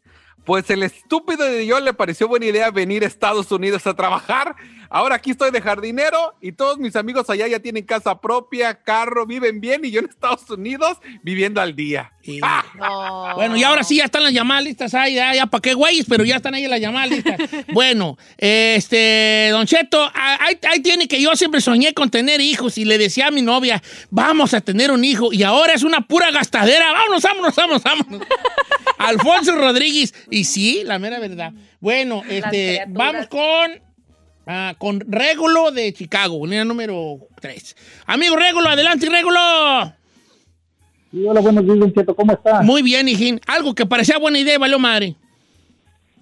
[0.45, 4.57] Pues el estúpido de yo le pareció buena idea venir a Estados Unidos a trabajar.
[4.90, 9.25] Ahora aquí estoy de jardinero y todos mis amigos allá ya tienen casa propia, carro,
[9.25, 12.12] viven bien y yo en Estados Unidos viviendo al día.
[12.43, 13.33] ¡Ah!
[13.35, 16.07] Bueno, y ahora sí ya están las llamadas listas ahí, ya, ya para qué güeyes,
[16.09, 17.39] pero ya están ahí las llamadas listas.
[17.73, 22.85] bueno, este, Don Cheto, ahí, ahí tiene que yo siempre soñé con tener hijos y
[22.85, 26.31] le decía a mi novia, vamos a tener un hijo, y ahora es una pura
[26.31, 28.27] gastadera, vámonos, vámonos, vámonos, vámonos.
[28.99, 31.53] Alfonso Rodríguez, y sí, la mera verdad.
[31.81, 33.83] Bueno, este, vamos con,
[34.47, 37.77] ah, con Régulo de Chicago, línea número 3.
[38.07, 40.02] Amigo Régulo, adelante, Régulo.
[41.12, 42.62] Sí, hola, buenos días, Don Cheto, ¿cómo está?
[42.62, 43.38] Muy bien, hijín.
[43.46, 45.14] Algo que parecía buena idea, valió madre.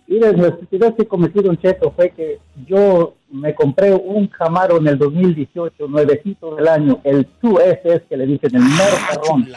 [0.09, 4.88] Mire, la estupidez que cometí, Don Cheto, fue que yo me compré un Camaro en
[4.88, 9.48] el 2018, nuevecito del año, el 2SS, que le dicen el mero perrón.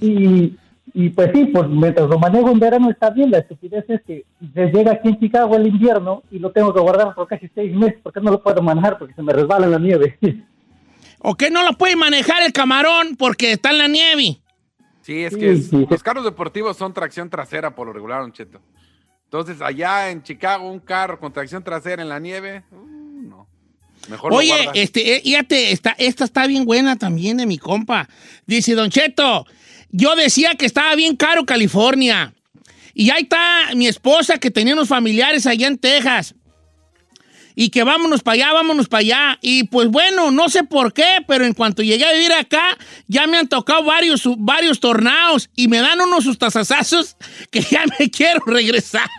[0.00, 0.56] Y,
[0.92, 4.24] y pues sí, pues mientras lo manejo en verano está bien, la estupidez es que
[4.40, 8.00] llega aquí en Chicago el invierno y lo tengo que guardar por casi seis meses,
[8.02, 10.18] porque no lo puedo manejar porque se me resbala en la nieve.
[11.20, 14.40] ¿O que no lo puede manejar el camarón porque está en la nieve?
[15.02, 15.86] Sí, es que sí.
[15.88, 18.60] los carros deportivos son tracción trasera por lo regular, Don Cheto.
[19.24, 23.48] Entonces, allá en Chicago, un carro con tracción trasera en la nieve, uh, no.
[24.08, 24.72] Mejor lo Oye, guardas.
[24.76, 28.08] este, eh, fíjate, esta, esta está bien buena también de mi compa.
[28.46, 29.46] Dice, Don Cheto,
[29.90, 32.32] yo decía que estaba bien caro California.
[32.94, 36.34] Y ahí está mi esposa que tenía unos familiares allá en Texas.
[37.60, 39.38] Y que vámonos para allá, vámonos para allá.
[39.42, 42.62] Y pues bueno, no sé por qué, pero en cuanto llegué a vivir acá,
[43.06, 47.18] ya me han tocado varios, varios tornados y me dan unos sustazazazos
[47.50, 49.10] que ya me quiero regresar.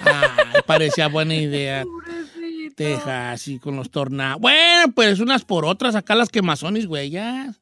[0.00, 1.84] Ay, parecía buena idea.
[2.74, 4.40] Texas y con los tornados.
[4.40, 7.52] Bueno, pues unas por otras, acá las quemazones, güey, ya.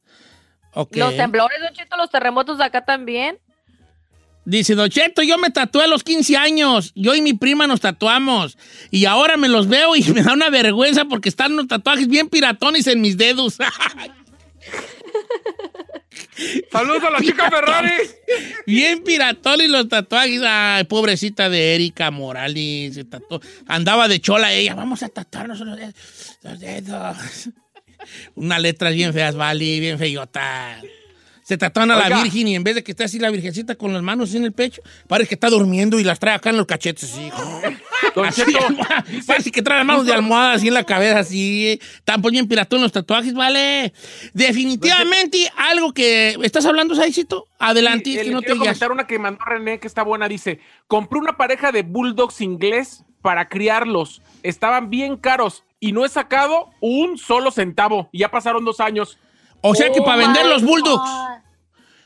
[0.73, 3.39] Los temblores, Don Cheto, los terremotos de acá también.
[4.43, 6.91] Dice Don Cheto, yo me tatué a los 15 años.
[6.95, 8.57] Yo y mi prima nos tatuamos.
[8.89, 12.27] Y ahora me los veo y me da una vergüenza porque están unos tatuajes bien
[12.27, 13.57] piratones en mis dedos.
[16.71, 17.91] ¡Saludos a la chica Ferrari!
[18.65, 20.41] bien piratones los tatuajes.
[20.43, 22.95] Ay, pobrecita de Erika Morales.
[22.95, 23.41] Se tatuó.
[23.67, 24.73] Andaba de chola ella.
[24.73, 25.93] Vamos a tatuarnos los dedos.
[26.41, 27.49] Los dedos.
[28.33, 30.81] Unas letras bien feas, vale, bien feyota.
[31.43, 32.21] Se tatúan a la.
[32.21, 34.51] Virgen y en vez de que esté así la virgencita con las manos en el
[34.51, 37.13] pecho, parece que está durmiendo y las trae acá en los cachetes,
[38.25, 38.43] así.
[39.25, 41.79] Parece que trae las manos de almohada así en la cabeza, así.
[41.81, 43.93] Están bien piratón los tatuajes, vale.
[44.33, 46.37] Definitivamente algo que...
[46.43, 47.47] ¿Estás hablando, Saicito?
[47.59, 48.59] Adelante, Sí, que eh, no quiero te guías.
[48.79, 50.27] comentar una que mandó René que está buena.
[50.27, 54.21] Dice: Compré una pareja de bulldogs inglés para criarlos.
[54.43, 58.09] Estaban bien caros y no he sacado un solo centavo.
[58.11, 59.17] Y ya pasaron dos años.
[59.61, 61.03] O sea que Oh para vender my los bulldogs...
[61.09, 61.27] God.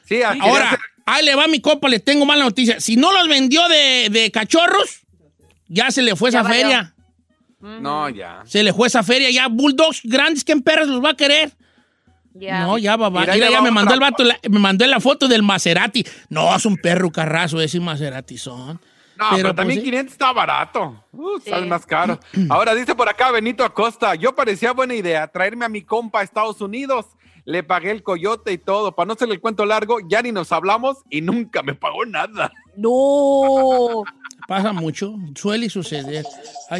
[0.06, 2.80] Sí, Ahora, hacer- ahí le va mi copa, le tengo mala noticia.
[2.80, 5.02] Si no los vendió de, de cachorros,
[5.68, 6.62] ya se le fue Ya esa valió.
[6.64, 6.96] feria.
[7.60, 8.44] No, ya.
[8.46, 9.32] Se le fue esa feria.
[9.32, 11.52] Ya Bulldogs grandes, ¿quién perras los va a querer?
[12.34, 13.22] No, ya va, va.
[13.22, 16.06] Mira, Mira, ya ya me mandó el vato, la- me mandó la foto del Maserati.
[16.30, 18.80] No, es un perro carrazo ese Maserati son.
[19.18, 19.86] No, pero, pues, también sí.
[19.86, 21.02] 500 está barato.
[21.14, 22.20] Uh, sale más caro.
[22.50, 26.24] Ahora dice por acá Benito Acosta, yo parecía buena idea traerme a mi compa a
[26.24, 27.06] Estados Unidos.
[27.46, 28.94] Le pagué el coyote y todo.
[28.94, 32.52] Para no hacerle el cuento largo, ya ni nos hablamos y nunca me pagó nada.
[32.76, 34.04] No.
[34.48, 36.26] Pasa mucho, suele suceder.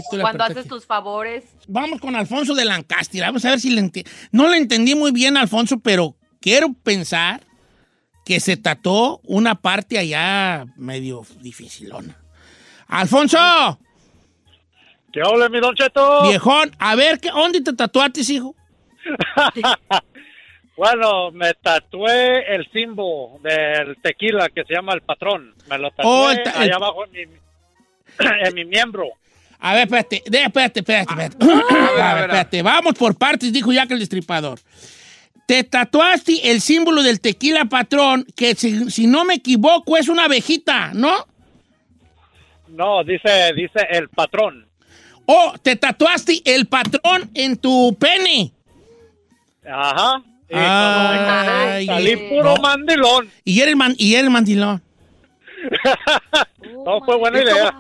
[0.10, 1.44] Tú la Cuando haces tus favores.
[1.68, 3.22] Vamos con Alfonso de Lancaster.
[3.22, 7.42] Vamos a ver si le enti- No le entendí muy bien, Alfonso, pero quiero pensar
[8.26, 12.18] que se tatuó una parte allá medio dificilona.
[12.88, 13.38] ¡Alfonso!
[15.12, 16.24] ¿Qué hola, mi Don Cheto?
[16.24, 18.56] Viejón, a ver, ¿qué, ¿dónde te tatuaste, hijo?
[20.78, 25.54] Bueno, me tatué el símbolo del tequila que se llama el patrón.
[25.70, 27.38] Me lo tatué Oh, el- allá abajo en mi,
[28.48, 29.06] en mi miembro.
[29.60, 31.38] A ver, espérate, espérate, espérate, espérate.
[31.42, 34.60] Ah, A ver, espérate, vamos por partes, dijo Jack el Destripador.
[35.48, 40.26] Te tatuaste el símbolo del tequila patrón, que si, si no me equivoco es una
[40.26, 41.26] abejita, ¿no?
[42.68, 44.68] No, dice, dice el patrón.
[45.28, 48.52] Oh, te tatuaste el patrón en tu pene.
[49.68, 50.22] Ajá.
[50.50, 52.62] Y Ay, salí puro no.
[52.62, 53.30] mandilón.
[53.44, 54.82] Y eres, man- y eres mandilón.
[56.86, 57.74] No fue buena idea.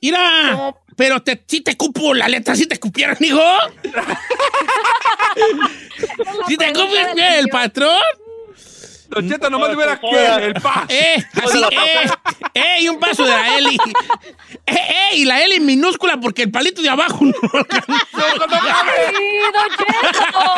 [0.00, 3.38] Mira, pero te, sí te cupo, la letra sí te cupieron, hijo.
[6.48, 8.00] ¿Sí te cupieron el patrón?
[9.08, 10.86] Don Cheto, nomás le hubiera que el pa.
[10.88, 12.08] Eh, así, eh,
[12.54, 13.76] eh, y un paso de la Eli.
[14.66, 17.86] Eh, eh, y la Eli minúscula porque el palito de abajo no alcanzó.
[18.12, 18.38] ¡Ay,
[19.52, 20.49] Don Cheto!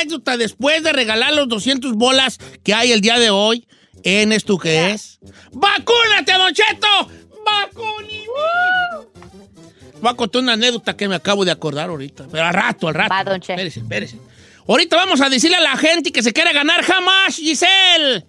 [0.00, 3.66] Anécdota después de regalar los 200 bolas que hay el día de hoy
[4.02, 5.18] en esto que es.
[5.52, 7.10] ¡Vacúnate, Don Cheto!
[7.44, 8.24] ¡Vacuni!
[10.00, 12.26] Voy a contar una anécdota que me acabo de acordar ahorita.
[12.30, 13.14] Pero al rato, al rato.
[13.14, 13.52] Va, Don Cheto.
[13.52, 14.18] Espérese, espérese.
[14.66, 18.24] Ahorita vamos a decirle a la gente que se quiere ganar jamás, Giselle.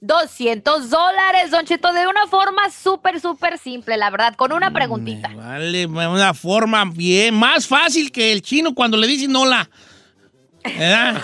[0.00, 5.32] 200 dólares, Don Cheto, de una forma súper, súper simple, la verdad, con una preguntita.
[5.34, 9.68] Vale, una forma bien, más fácil que el chino cuando le dicen hola.
[10.78, 11.22] ¿Verdad?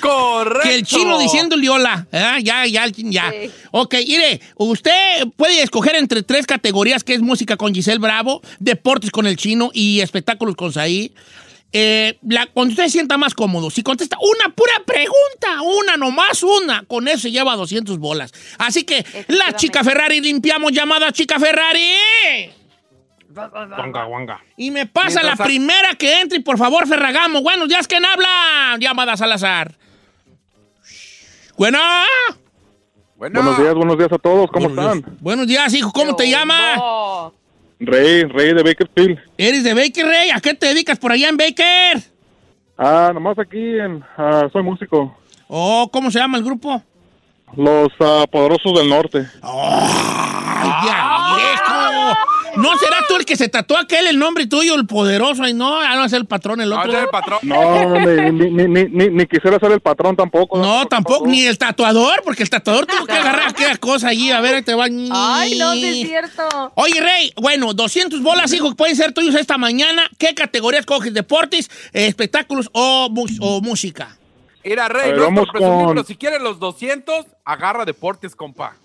[0.00, 0.68] Correcto.
[0.68, 2.06] Que el chino diciéndole hola.
[2.10, 2.38] ¿verdad?
[2.42, 3.32] Ya, ya, ya.
[3.70, 9.10] Ok, mire, usted puede escoger entre tres categorías, que es música con Giselle Bravo, deportes
[9.10, 11.12] con el chino y espectáculos con Saí.
[11.72, 16.42] Eh, la, cuando usted se sienta más cómodo, si contesta una pura pregunta, una nomás
[16.42, 18.32] una, con eso se lleva 200 bolas.
[18.58, 21.94] Así que, la chica Ferrari, limpiamos llamada chica Ferrari.
[24.56, 27.42] Y me pasa Mientras la a- primera que entre, por favor, Ferragamo.
[27.42, 28.76] Buenos días, ¿quién habla?
[28.78, 29.74] Llamada Salazar.
[31.56, 31.80] Buena.
[33.16, 35.04] Buenos días, buenos días a todos, ¿cómo están?
[35.20, 36.80] Buenos días, hijo, ¿cómo te llamas?
[37.78, 39.18] Rey, Rey de Bakersfield.
[39.38, 40.30] ¿Eres de Baker, Rey?
[40.30, 42.02] ¿A qué te dedicas por allá en Baker?
[42.78, 45.16] Ah, nomás aquí en, ah, soy músico.
[45.48, 46.82] Oh, ¿cómo se llama el grupo?
[47.56, 49.26] Los ah, Poderosos del Norte.
[49.42, 51.19] ¡Ay, ya, viejo!
[52.56, 55.42] ¿No será tú el que se tatuó aquel el nombre tuyo, el poderoso?
[55.44, 56.98] Ay, no, ah, no es el patrón, el otro.
[56.98, 57.38] el patrón.
[57.42, 60.58] No, ni, ni, ni, ni, ni- ni quisiera ser el patrón tampoco.
[60.58, 64.30] No, tampoco, ni el tatuador, porque el tatuador tuvo que agarrar aquella cosa allí.
[64.32, 64.86] A ver, ahí te va.
[65.12, 66.72] Ay, no, sí es cierto.
[66.74, 70.08] Oye, Rey, bueno, 200 bolas, hijo, que pueden ser tuyos esta mañana.
[70.18, 71.14] ¿Qué categorías coges?
[71.14, 73.08] ¿Deportes, espectáculos o,
[73.40, 74.16] o música?
[74.62, 77.84] Era A Rey, ver, no es vamos por con- pero si quieres los 200, agarra
[77.86, 78.76] deportes, compa.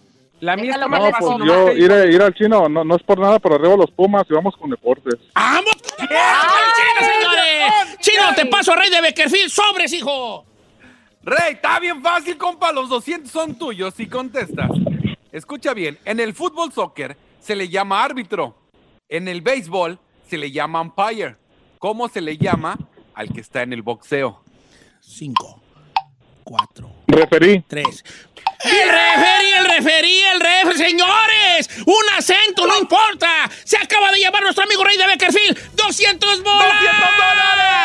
[0.42, 3.04] La mía está más No, pues yo ir, a- ir al chino, no, no es
[3.04, 5.16] por nada, pero arriba los Pumas y vamos con deportes.
[5.34, 5.72] ¡Vamos!
[5.98, 7.98] con chino, señores!
[8.00, 9.50] Chino, te paso a Rey de Beckerfield.
[9.50, 10.46] ¡Sobres, hijo!
[11.24, 12.72] Rey, está bien fácil, compa.
[12.72, 14.70] Los 200 son tuyos si contestas.
[15.32, 15.98] Escucha bien.
[16.06, 18.56] En el fútbol soccer se le llama árbitro.
[19.10, 19.98] En el béisbol
[20.30, 21.38] se le llama umpire.
[21.80, 22.78] ¿Cómo se le llama
[23.14, 24.42] al que está en el boxeo?
[25.00, 25.62] Cinco,
[26.44, 27.64] cuatro, Referí.
[27.68, 28.04] tres.
[28.66, 31.70] El referí, el referí, el referí, señores.
[31.86, 33.50] Un acento, no importa.
[33.64, 35.76] Se acaba de llevar nuestro amigo Rey de Beckerfield.
[35.76, 36.74] 200 bolas.
[36.82, 37.76] 200 dólares.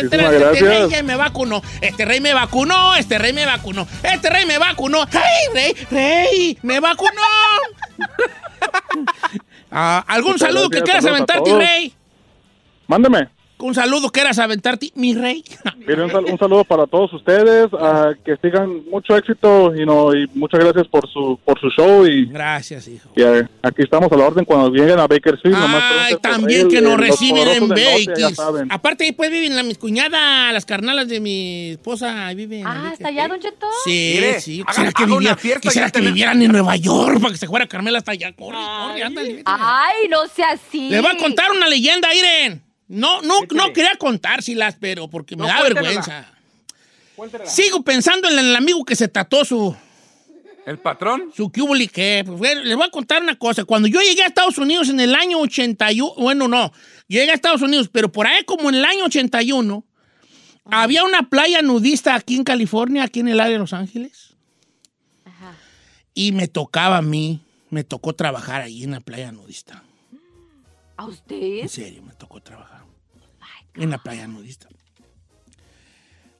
[0.00, 0.60] Este gracias.
[0.60, 1.62] rey ya me vacunó.
[1.80, 2.94] Este rey me vacunó.
[2.96, 3.86] Este rey me vacunó.
[4.02, 5.02] Este rey me vacunó.
[5.12, 5.86] ¡Ay, rey!
[5.90, 6.58] ¡Rey!
[6.62, 7.22] ¡Me vacunó!
[9.72, 11.94] Ah, ¿Algún saludo que quieras aventarte, rey?
[12.88, 13.28] Mándeme.
[13.60, 15.44] Un saludo, quieras aventarte, mi rey.
[15.78, 17.68] Mire, un, sal- un saludo para todos ustedes,
[18.24, 22.26] que sigan mucho éxito y, no, y muchas gracias por su por su show y,
[22.26, 23.08] Gracias, hijo.
[23.16, 25.56] y, eh, aquí estamos a la orden cuando lleguen a Bakersfield.
[25.58, 28.36] nomás Ay, también que eh, nos los reciben en poderosos del norte, ya Bakers.
[28.36, 28.72] saben.
[28.72, 32.66] Aparte, ahí pues viven la, mis cuñadas, las carnalas de mi esposa, ahí viven.
[32.66, 33.66] Ah, ¿está allá, Don Cheto?
[33.84, 34.62] Sí, Mire, sí.
[34.66, 38.12] haga- Quisiera que, ya que vivieran en Nueva York para que se fuera Carmela hasta
[38.12, 38.32] allá.
[38.34, 39.42] Corre, corre, ándale.
[39.44, 40.88] Ay, no sea así.
[40.90, 42.62] Le voy a contar una leyenda, Iren.
[42.90, 46.26] No, no, no quería contárselas, pero porque me No, da vergüenza.
[47.46, 49.76] Sigo pensando en el amigo que se trató su,
[50.66, 51.30] ¿El patrón?
[51.32, 52.24] su cubuli que.
[52.26, 53.64] Pues, les voy a contar una cosa.
[53.64, 56.72] Cuando yo llegué a Estados Unidos en el año 81, bueno, no,
[57.06, 59.84] llegué a Estados Unidos, pero por ahí como en el año 81,
[60.64, 64.34] había una playa nudista aquí en California, aquí en el área de Los Ángeles.
[66.12, 69.84] Y me tocaba a mí, me tocó trabajar ahí en la playa nudista.
[70.96, 71.60] ¿A usted?
[71.60, 72.79] En serio, me tocó trabajar
[73.74, 74.68] en la playa nudista.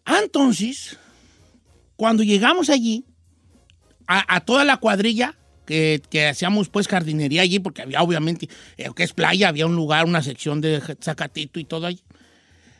[0.04, 0.98] Ah, Entonces,
[1.96, 3.04] cuando llegamos allí,
[4.06, 8.88] a, a toda la cuadrilla que, que hacíamos pues jardinería allí, porque había obviamente, eh,
[8.96, 12.02] que es playa, había un lugar, una sección de zacatito y todo allí.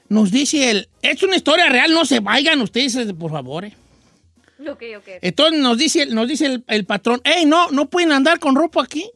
[0.09, 3.65] Nos dice él, es una historia real, no se vayan ustedes, eh, por favor.
[3.65, 3.77] eh".
[4.69, 5.09] Ok, ok.
[5.23, 8.83] Entonces nos dice, nos dice el, el patrón, hey, no, no pueden andar con ropa
[8.83, 9.09] aquí.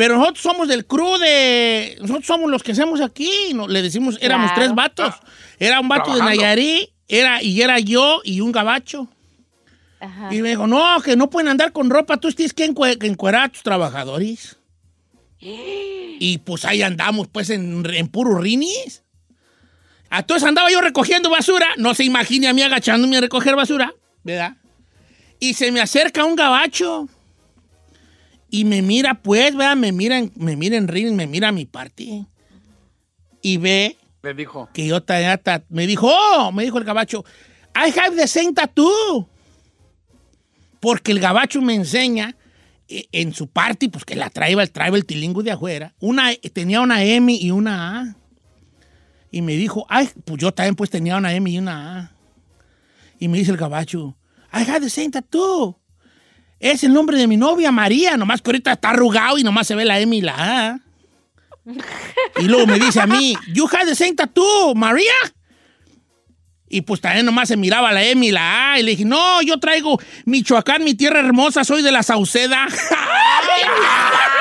[0.00, 1.98] Pero nosotros somos del crew de...
[2.00, 3.30] Nosotros somos los que hacemos aquí.
[3.54, 4.62] no- le decimos, éramos Claro.
[4.62, 5.14] tres vatos.
[5.58, 6.40] Era un vato de Trabajando.
[6.42, 9.08] Nayarit, era, y era yo y un gabacho.
[10.00, 10.34] Ajá.
[10.34, 12.16] Y me dijo, no, que no pueden andar con ropa.
[12.16, 14.56] Tú tienes que encue- que encuerar a tus trabajadores.
[16.22, 19.02] Y pues ahí andamos, pues, en, en puro rinis.
[20.10, 21.66] Entonces andaba yo recogiendo basura.
[21.76, 23.92] No se imagine a mí agachándome a recoger basura,
[24.22, 24.56] ¿verdad?
[25.38, 27.06] Y se me acerca un gabacho.
[28.50, 29.76] Y me mira, pues, ¿verdad?
[29.76, 32.24] Me mira, en- me mira en rinis, me mira a mi parte.
[33.42, 34.68] Y ve Le dijo.
[34.74, 37.24] que yo ta- ta- me dijo, oh, me dijo el gabacho,
[37.74, 39.28] I have the same tattoo.
[40.80, 42.36] Porque el gabacho me enseña
[42.88, 46.30] eh, en su party, pues que la traía, el traía el tilingo de afuera, una,
[46.52, 48.16] tenía una M y una A.
[49.30, 52.12] Y me dijo, ay, pues yo también pues tenía una M y una A.
[53.20, 54.16] Y me dice el gabacho,
[54.52, 55.78] I have the same tattoo.
[56.60, 59.74] Es el nombre de mi novia, María, nomás que ahorita está arrugado y nomás se
[59.74, 60.34] ve la M y la
[60.68, 60.80] A.
[62.38, 65.12] Y luego me dice a mí, you have the same tattoo, María.
[66.68, 68.78] Y pues también nomás se miraba la M y la A.
[68.78, 72.68] Y le dije, no, yo traigo Michoacán, mi tierra hermosa, soy de la Sauceda.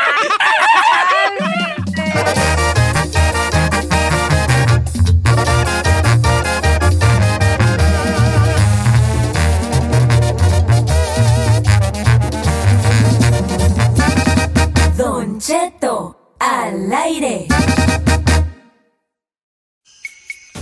[16.52, 17.46] al aire.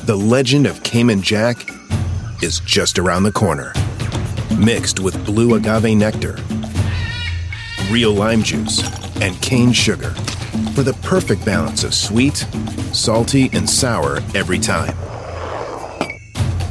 [0.04, 1.58] The legend of Cayman Jack
[2.44, 3.74] is just around the corner.
[4.60, 6.38] Mixed with blue agave nectar,
[7.90, 8.84] real lime juice,
[9.22, 10.10] and cane sugar
[10.76, 12.46] for the perfect balance of sweet,
[12.92, 14.94] salty, and sour every time.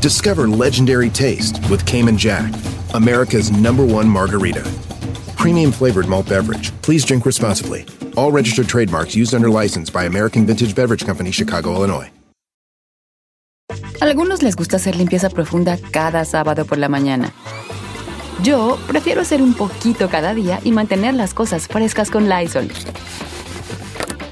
[0.00, 2.52] Discover legendary taste with Cayman Jack,
[2.92, 4.62] America's number one margarita.
[5.38, 6.70] Premium flavored malt beverage.
[6.82, 7.86] Please drink responsibly.
[8.16, 12.10] All registered trademarks used under license by American Vintage Beverage Company, Chicago, Illinois.
[14.00, 17.32] Algunos les gusta hacer limpieza profunda cada sábado por la mañana.
[18.42, 22.70] Yo prefiero hacer un poquito cada día y mantener las cosas frescas con Lysol.